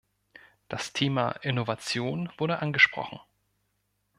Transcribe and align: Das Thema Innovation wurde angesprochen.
Das 0.67 0.93
Thema 0.93 1.29
Innovation 1.43 2.31
wurde 2.39 2.57
angesprochen. 2.59 3.19